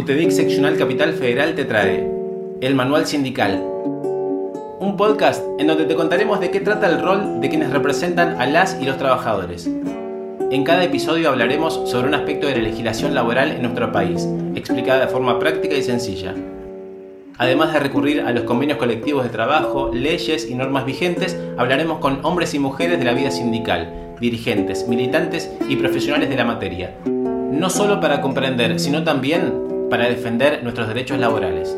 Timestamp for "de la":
12.46-12.62, 22.98-23.12, 26.30-26.46